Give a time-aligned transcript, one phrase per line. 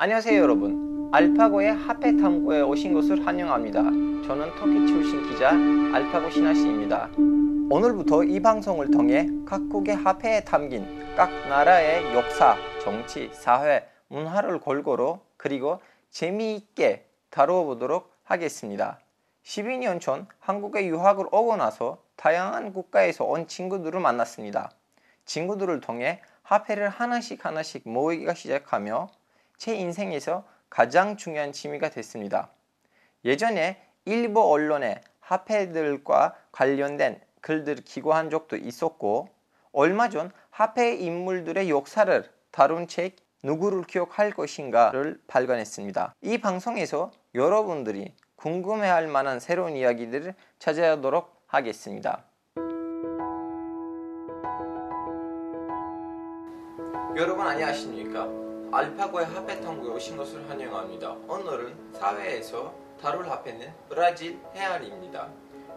[0.00, 1.10] 안녕하세요 여러분.
[1.12, 3.82] 알파고의 화폐 탐구에 오신 것을 환영합니다.
[3.82, 7.08] 저는 터키 출신 기자 알파고 신하씨입니다.
[7.68, 15.80] 오늘부터 이 방송을 통해 각국의 화폐에 담긴 각 나라의 역사, 정치, 사회, 문화를 골고루 그리고
[16.10, 19.00] 재미있게 다루어 보도록 하겠습니다.
[19.42, 24.70] 12년 전 한국에 유학을 오고 나서 다양한 국가에서 온 친구들을 만났습니다.
[25.24, 29.08] 친구들을 통해 화폐를 하나씩 하나씩 모으기가 시작하며
[29.58, 32.50] 제 인생에서 가장 중요한 취미가 됐습니다.
[33.24, 39.28] 예전에 일부 언론에 화폐들과 관련된 글들을 기고한 적도 있었고
[39.72, 46.14] 얼마 전 화폐 인물들의 역사를 다룬 책 누구를 기억할 것인가를 발간했습니다.
[46.22, 52.24] 이 방송에서 여러분들이 궁금해할 만한 새로운 이야기들을 찾아오도록 하겠습니다.
[57.16, 58.47] 여러분 안녕하십니까?
[58.70, 61.12] 알파고의 화폐 탐구에 오신 것을 환영합니다.
[61.26, 65.30] 오늘은 사회에서 다룰 화폐는 브라질 헤알입니다.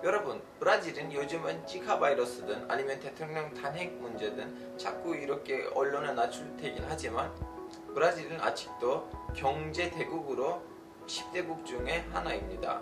[0.03, 7.31] 여러분 브라질은 요즘은 지카 바이러스든 아니면 대통령 탄핵 문제든 자꾸 이렇게 언론에 노출되긴 하지만
[7.93, 10.61] 브라질은 아직도 경제 대국으로
[11.07, 12.81] 10대국 중에 하나입니다.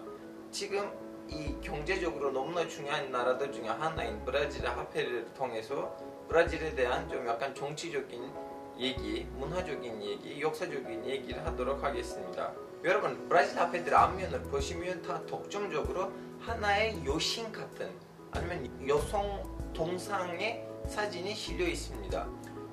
[0.50, 0.92] 지금
[1.28, 5.96] 이 경제적으로 너무나 중요한 나라들 중에 하나인 브라질의 화폐를 통해서
[6.28, 8.49] 브라질에 대한 좀 약간 정치적인
[8.80, 12.54] 얘기, 문화적인 얘기, 역사적인 얘기를 하도록 하겠습니다.
[12.86, 17.92] 여러분 브라질 화폐들 앞면을 보시면 다 독점적으로 하나의 여신 같은
[18.32, 22.26] 아니면 여성 동상의 사진이 실려 있습니다.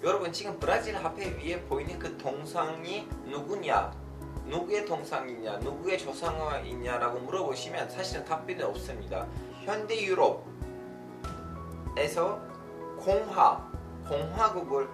[0.04, 3.92] 여러분 지금 브라질 화폐 위에 보이는 그 동상이 누구냐
[4.44, 9.26] 누구의 동상이냐 누구의 조상이냐 라고 물어보시면 사실은 답변이 없습니다.
[9.64, 10.44] 현대 유럽에서
[12.96, 13.68] 공화
[14.08, 14.88] 공화국을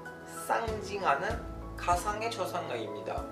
[0.47, 3.25] 상징하는 가상의 초상화입니다.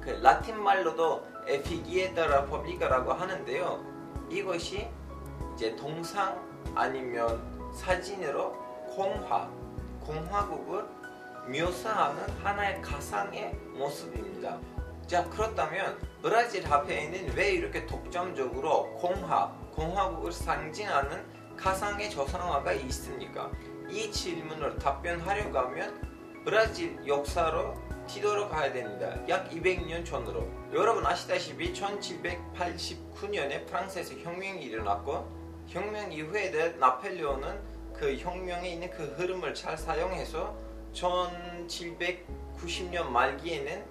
[0.00, 3.84] 그 라틴 말로도 Efígie da República라고 하는데요.
[4.30, 4.88] 이것이
[5.54, 6.40] 이제 동상
[6.74, 7.42] 아니면
[7.74, 8.52] 사진으로
[8.94, 9.48] 공화,
[10.00, 10.84] 공화국을
[11.48, 14.58] 묘사하는 하나의 가상의 모습입니다.
[15.06, 23.50] 자 그렇다면 브라질 화폐에는 왜 이렇게 독점적으로 공화, 공화국을 상징하는 가상의 초상화가 있습니까?
[23.88, 26.09] 이 질문을 답변하려고 하면
[26.44, 27.74] 브라질 역사로
[28.06, 29.14] 뒤돌아 가야 됩니다.
[29.28, 30.48] 약 200년 전으로.
[30.72, 35.28] 여러분 아시다시피 1789년에 프랑스에서 혁명이 일어났고
[35.68, 37.60] 혁명 이후에 나폴레온은
[37.92, 40.56] 그 혁명에 있는 그 흐름을 잘 사용해서
[40.94, 43.84] 1790년 말기에는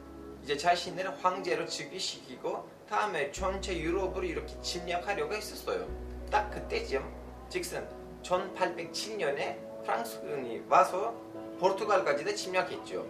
[0.43, 5.87] 이제 자신을 황제로 즉위시키고 다음에 전체 유럽을 이렇게 침략하려고 했었어요.
[6.31, 7.05] 딱 그때쯤
[7.47, 7.87] 즉슨
[8.23, 11.15] 1807년에 프랑스군이 와서
[11.59, 13.03] 포르투갈까지도 침략했죠.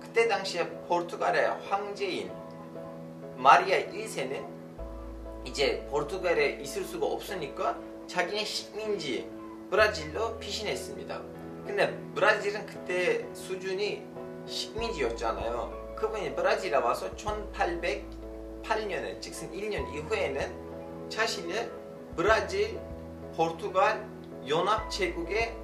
[0.00, 2.30] 그때 당시에 포르투갈의 황제인
[3.36, 4.46] 마리아 1세는
[5.44, 7.76] 이제 포르투갈에 있을 수가 없으니까
[8.06, 9.28] 자기네 식민지
[9.70, 11.20] 브라질로 피신했습니다.
[11.66, 14.06] 근데 브라질은 그때 수준이
[14.46, 15.96] 식민지였잖아요.
[15.96, 21.72] 그분이 브라질에 와서 1808년에 즉슨 1년 이후에는 자신을
[22.16, 22.78] 브라질,
[23.36, 24.08] 포르투갈
[24.46, 25.59] 연합제국의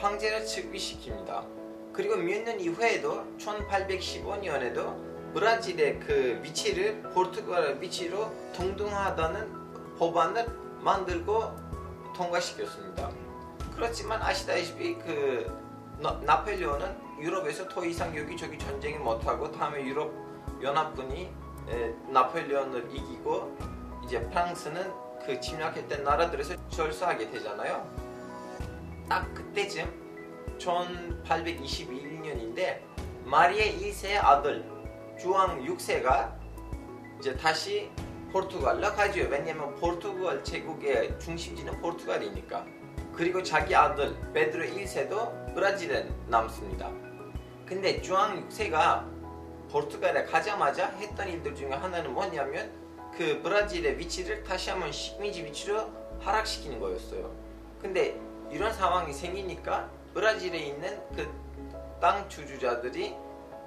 [0.00, 1.44] 황제를 즉위시킵니다.
[1.92, 10.46] 그리고 몇 년 이후에도 1815년에도 브라질의 그 위치를 포르투갈 위치로 동등하다는 법안을
[10.80, 11.56] 만들고
[12.14, 13.10] 통과시켰습니다.
[13.74, 15.50] 그렇지만 아시다시피 그
[16.00, 20.12] 나폴레온은 유럽에서 더 이상 여기저기 전쟁을 못하고 다음에 유럽
[20.60, 21.30] 연합군이
[22.08, 23.56] 나폴레온을 이기고
[24.04, 24.92] 이제 프랑스는
[25.24, 28.01] 그 침략했던 나라들에서 절수하게 되잖아요.
[29.08, 29.90] 딱 그때쯤
[30.58, 32.80] 1821년인데
[33.24, 34.64] 마리아 2세의 아들
[35.18, 36.36] 주왕 6세가
[37.18, 37.90] 이제 다시
[38.32, 39.26] 포르투갈로 가죠.
[39.30, 42.66] 왜냐면 포르투갈 제국의 중심지는 포르투갈이니까.
[43.12, 46.90] 그리고 자기 아들 베드로 1세도 브라질에 남습니다.
[47.66, 49.06] 근데 주왕 6세가
[49.70, 52.72] 포르투갈에 가자마자 했던 일들 중에 하나는 뭐냐면
[53.16, 55.90] 그 브라질의 위치를 다시 한번 식민지 위치로
[56.20, 57.30] 하락시키는 거였어요.
[57.80, 58.18] 근데
[58.52, 61.42] 이런 상황이 생기니까 브라질에 있는 그
[62.02, 63.14] 땅 주주자들이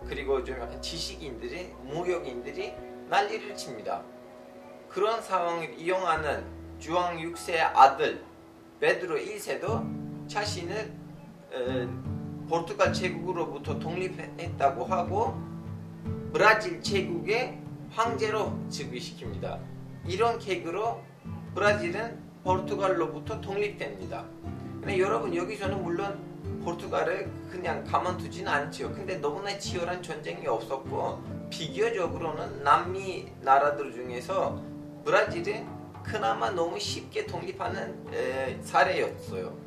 [0.09, 2.73] 그리고 좀 약간 지식인들이 무역인들이
[3.07, 4.03] 난리를 칩니다.
[4.89, 6.43] 그런 상황을 이용하는
[6.77, 8.21] 주왕 6세의 아들
[8.81, 10.91] 베드로 1세도 자신을
[11.53, 15.41] 어, 포르투갈 제국으로부터 독립했다고 하고
[16.33, 17.57] 브라질 제국의
[17.91, 19.61] 황제로 즉위시킵니다.
[20.07, 21.01] 이런 계획으로
[21.53, 24.25] 브라질은 포르투갈로부터 독립됩니다.
[24.85, 26.15] 근데 여러분 여기서는 물론
[26.63, 28.93] 포르투갈을 그냥 가만두지는 않지요.
[28.93, 34.61] 근데 너무나 치열한 전쟁이 없었고 비교적으로는 남미 나라들 중에서
[35.03, 35.67] 브라질은
[36.03, 39.57] 그나마 너무 쉽게 독립하는 에, 사례였어요.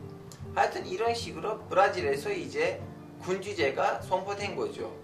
[0.55, 2.81] 하여튼 이런 식으로 브라질에서 이제
[3.21, 4.95] 군주제가 선포된 거죠.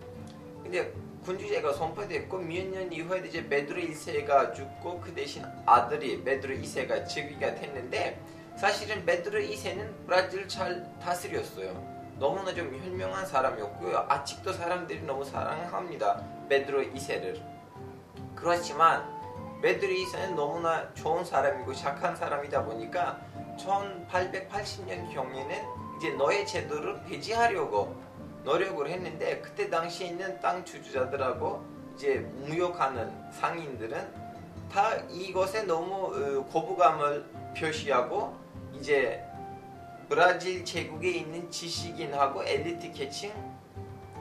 [0.62, 0.92] 근데
[1.24, 7.56] 군주제가 선포됐고 몇 년 이후에 이제 메드로 1세가 죽고 그 대신 아들이 메드로 2세가 즉위가
[7.56, 8.20] 됐는데
[8.56, 11.94] 사실은 메드로 2세는 브라질을 잘 다스렸어요.
[12.18, 14.06] 너무나 좀 현명한 사람이었고요.
[14.08, 16.22] 아직도 사람들이 너무 사랑합니다.
[16.48, 17.42] 메드로 2세를.
[18.36, 19.04] 그렇지만
[19.60, 23.20] 메드로 2세는 너무나 좋은 사람이고 착한 사람이다 보니까
[23.58, 25.64] 1880년 경에는
[25.96, 28.00] 이제 너의 제도를 폐지하려고
[28.44, 31.64] 노력을 했는데 그때 당시에 있는 땅 주주자들하고
[31.94, 34.24] 이제 무역하는 상인들은
[34.70, 37.24] 다 이것에 너무 어, 거부감을
[37.56, 38.43] 표시하고
[38.84, 39.24] 이제
[40.10, 43.32] 브라질 제국에 있는 지식인하고 엘리트 계층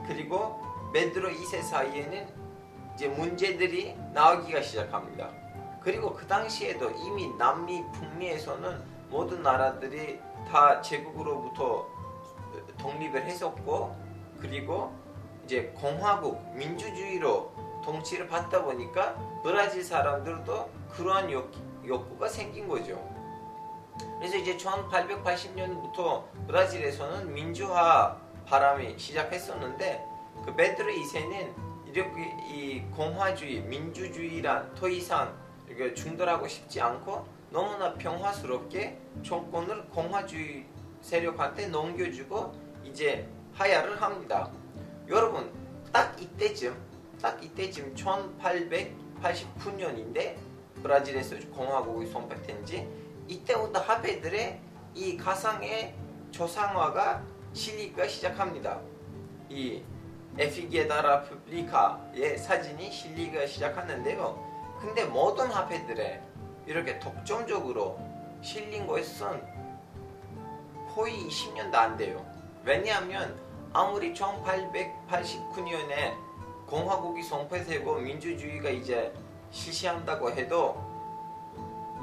[0.06, 0.58] 그리고
[0.94, 2.26] 메드로 2세 사이에는
[2.94, 5.28] 이제 문제들이 나오기가 시작합니다.
[5.82, 10.18] 그리고 그 당시에도 이미 남미 북미에서는 모든 나라들이
[10.50, 11.86] 다 제국으로부터
[12.78, 13.94] 독립을 했었고
[14.40, 14.94] 그리고
[15.44, 17.52] 이제 공화국 민주주의로
[17.84, 21.52] 통치를 받다 보니까 브라질 사람들도 그러한 욕,
[21.86, 23.13] 욕구가 생긴 거죠.
[24.18, 30.04] 그래서 이제 1880년부터 브라질에서는 민주화 바람이 시작했었는데
[30.44, 31.54] 그 베드로 2세는
[31.86, 35.34] 이렇게 이 공화주의, 민주주의란 더 이상
[35.68, 40.66] 이렇게 중돌하고 싶지 않고 너무나 평화스럽게 정권을 공화주의
[41.00, 42.52] 세력한테 넘겨주고
[42.84, 44.50] 이제 하야를 합니다.
[45.08, 45.52] 여러분
[45.92, 46.76] 딱 이때쯤
[47.22, 50.36] 딱 이때쯤 1889년인데
[50.82, 52.86] 브라질에서 공화국이 선포된 지
[53.28, 54.60] 이때부터 하베들의
[54.94, 55.94] 이 가상의
[56.30, 57.22] 조상화가
[57.52, 58.80] 실리기가 시작합니다.
[59.48, 59.82] 이
[60.36, 64.76] 에피게다라 푸블리카의 사진이 실리기가 시작하는데요.
[64.80, 66.20] 근데 모든 화폐들에
[66.66, 67.98] 이렇게 독점적으로
[68.42, 69.42] 실린 것은
[70.94, 72.24] 거의 20년도 안 돼요.
[72.64, 73.38] 왜냐하면
[73.72, 76.14] 아무리 1889년에
[76.66, 79.12] 공화국이 선포되고 민주주의가 이제
[79.50, 80.93] 실시한다고 해도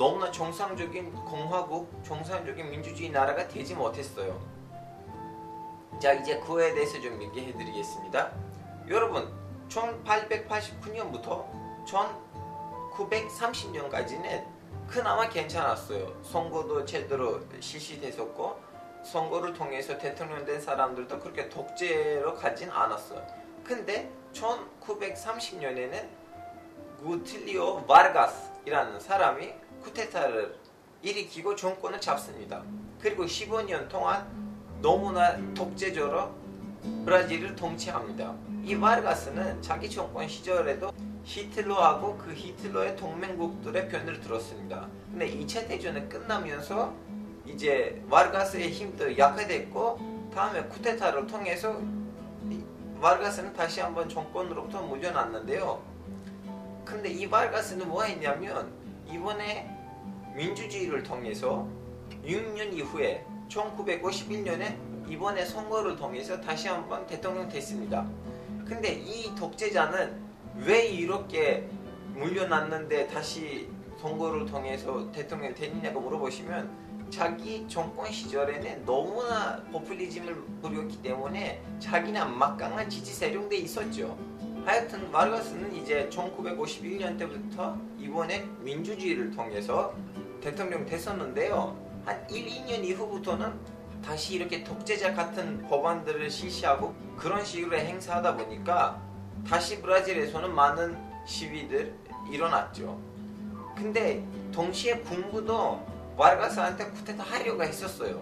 [0.02, 4.42] 너무나 정상적인 공화국, 정상적인 민주주의 나라가 되지 못했어요.
[6.02, 8.32] 자, 이제 그에 대해서 좀 얘기해 드리겠습니다.
[8.90, 9.32] 여러분,
[9.70, 11.46] 1889년부터
[12.96, 14.44] 1930년까지는
[14.88, 16.24] 그나마 괜찮았어요.
[16.24, 18.60] 선거도 제대로 실시됐었고,
[19.04, 23.24] 선거를 통해서 대통령 된 사람들도 그렇게 독재로 가진 않았어요.
[23.64, 26.10] 근데 1930년에는
[27.04, 30.56] 구틸리오 바르가스이라는 사람이 쿠데타를
[31.02, 32.64] 일으키고 정권을 잡습니다.
[33.00, 34.28] 그리고 15년 동안
[34.82, 36.34] 너무나 독재적으로
[37.06, 38.36] 브라질을 통치합니다.
[38.64, 40.92] 이 바르가스는 자기 정권 시절에도
[41.24, 44.88] 히틀러하고 그 히틀러의 동맹국들의 편을 들었습니다.
[45.12, 46.94] 근데 2차 대전이 끝나면서
[47.46, 51.80] 이제 바르가스의 힘도 약화됐고 다음에 쿠데타를 통해서
[53.02, 55.84] 바르가스는 다시 한번 정권으로부터 물려났는데요.
[56.86, 58.72] 근데 이 바르가스는 뭐 했냐면
[59.12, 59.70] 이번에
[60.36, 61.68] 민주주의를 통해서
[62.26, 68.08] 6년 이후에 1951년에 이번에 선거를 통해서 다시 한번 대통령 됐습니다.
[68.66, 70.22] 근데 이 독재자는
[70.66, 71.68] 왜 이렇게
[72.14, 82.38] 물려났는데 다시 선거를 통해서 대통령 됐느냐고 물어보시면 자기 정권 시절에는 너무나 포퓰리즘을 부렸기 때문에 자기는
[82.38, 84.18] 막강한 지지 세력대 있었죠.
[84.66, 89.94] 하여튼 마르가스는 이제 1951년 때부터 이번에 민주주의를 통해서
[90.40, 91.76] 대통령 됐었는데요.
[92.06, 93.54] 한 1, 2년 이후부터는
[94.04, 99.02] 다시 이렇게 독재자 같은 법안들을 실시하고 그런 식으로 행사하다 보니까
[99.48, 101.94] 다시 브라질에서는 많은 시위들
[102.32, 103.00] 일어났죠.
[103.76, 105.86] 근데 동시에 군부도
[106.18, 108.22] 마르가스한테 쿠데타 하려고 했었어요.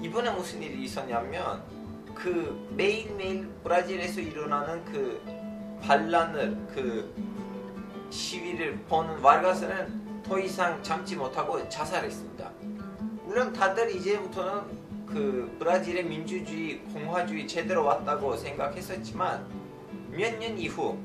[0.00, 1.62] 이번에 무슨 일이 있었냐면
[2.14, 5.20] 그 매일매일 브라질에서 일어나는 그
[5.82, 7.12] 반란을 그
[8.10, 12.50] 시위를 보는 마르가스는 더 이상 참지 못하고 자살했습니다.
[13.24, 19.46] 물론 다들 이제부터는 그 브라질의 민주주의, 공화주의 제대로 왔다고 생각했었지만
[20.10, 20.96] 몇 년 이후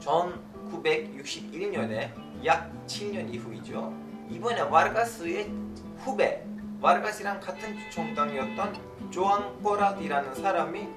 [0.00, 2.10] 1961년에
[2.44, 3.92] 약 7년 이후이죠.
[4.30, 5.50] 이번에 와르가스의
[5.98, 6.44] 후배,
[6.80, 10.88] 와르가스랑 같은 정당이었던 조앙 포라디라는 사람이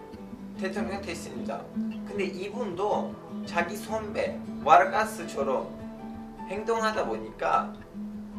[0.59, 1.61] 대통령 됐습니다.
[1.73, 3.15] 근데 이분도
[3.45, 7.73] 자기 선배 와르가스처럼 행동하다 보니까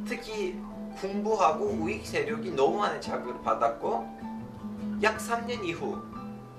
[0.07, 0.59] 특히
[0.97, 4.18] 군부하고 우익 세력이 너무 많은 자극을 받았고
[5.02, 6.00] 약 3년 이후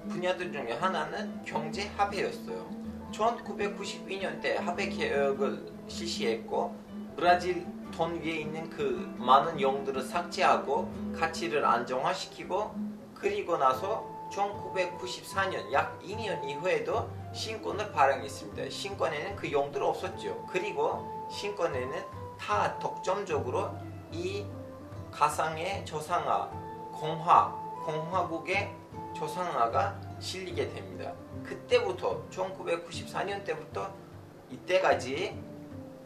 [0.08, 2.68] 분야들 중에 하나는 경제 화폐였어요.
[3.12, 6.74] 1992년 때 화폐 개혁을 실시했고
[7.16, 12.74] 브라질 돈 위에 있는 그 많은 용들을 삭제하고 가치를 안정화시키고
[13.14, 18.68] 그리고 나서 1994년 약 2년 이후에도 신권을 발행했습니다.
[18.68, 20.44] 신권에는 그 용들 없었죠.
[20.50, 22.04] 그리고 신권에는
[22.38, 23.70] 다 독점적으로
[24.10, 24.44] 이
[25.10, 26.48] 가상의 조상아,
[26.92, 27.52] 공화,
[27.84, 28.74] 공화국의
[29.14, 31.12] 조상아가 실리게 됩니다.
[31.44, 33.90] 그때부터 1994년 때부터
[34.50, 35.38] 이때까지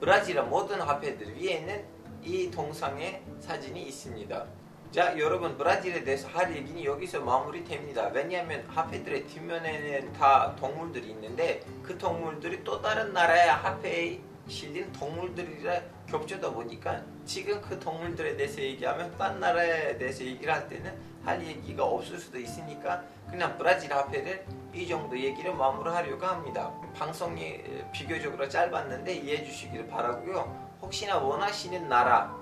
[0.01, 1.85] 브라질의 모든 화폐들 위에는
[2.23, 4.47] 이 동상의 사진이 있습니다.
[4.91, 8.09] 자, 여러분 브라질에 대해서 할 얘기는 여기서 마무리됩니다.
[8.09, 16.51] 왜냐하면 화폐들의 뒷면에는 다 동물들이 있는데 그 동물들이 또 다른 나라의 화폐에 실린 동물들이라 겹쳐다
[16.51, 22.19] 보니까 지금 그 동물들에 대해서 얘기하면 딴 나라에 대해서 얘기를 할 때는 할 얘기가 없을
[22.19, 26.73] 수도 있으니까 그냥 브라질 화폐를 이 정도 얘기를 마무리하려고 합니다.
[26.95, 27.63] 방송이
[27.93, 30.69] 비교적으로 짧았는데 이해해 주시기를 바라고요.
[30.81, 32.35] 혹시나 원하시는 나라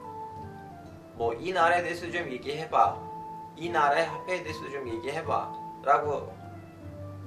[1.14, 3.00] 뭐 이 나라에 대해서 좀 얘기해봐
[3.56, 6.32] 이 나라의 화폐에 대해서 좀 얘기해봐 라고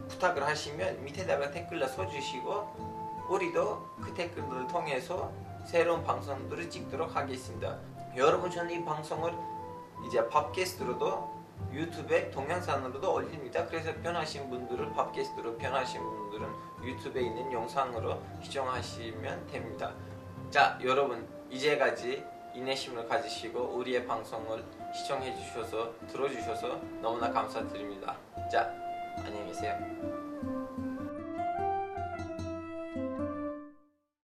[0.09, 2.88] 부탁을 하시면 밑에다가 댓글로 써주시고
[3.29, 5.31] 우리도 그 댓글들을 통해서
[5.65, 7.77] 새로운 방송들을 찍도록 하겠습니다
[8.17, 9.33] 여러분 저는 이 방송을
[10.05, 11.39] 이제 팟캐스트로도
[11.71, 16.47] 유튜브에 동영상으로도 올립니다 그래서 편하신 분들은 팟캐스트로 편하신 분들은
[16.83, 19.93] 유튜브에 있는 영상으로 시청하시면 됩니다
[20.49, 28.17] 자 여러분 이제까지 인내심을 가지시고 우리의 방송을 시청해 주셔서 들어주셔서 너무나 감사드립니다.
[28.51, 28.73] 자
[29.17, 30.18] 안녕히 계세요.